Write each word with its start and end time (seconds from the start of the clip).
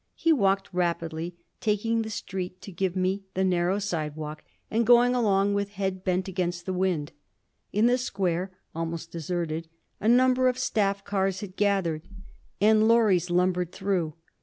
He 0.15 0.33
walked 0.33 0.73
rapidly, 0.73 1.35
taking 1.59 2.01
the 2.01 2.09
street 2.09 2.59
to 2.63 2.71
give 2.71 2.95
me 2.95 3.21
the 3.35 3.43
narrow 3.43 3.77
sidewalk 3.77 4.43
and 4.71 4.83
going 4.83 5.13
along 5.13 5.53
with 5.53 5.73
head 5.73 6.03
bent 6.03 6.27
against 6.27 6.65
the 6.65 6.73
wind. 6.73 7.11
In 7.71 7.85
the 7.85 7.99
square, 7.99 8.49
almost 8.73 9.11
deserted, 9.11 9.69
a 9.99 10.07
number 10.07 10.47
of 10.47 10.57
staff 10.57 11.03
cars 11.03 11.41
had 11.41 11.55
gathered, 11.55 12.01
and 12.59 12.87
lorries 12.87 13.29
lumbered 13.29 13.71
through. 13.71 14.15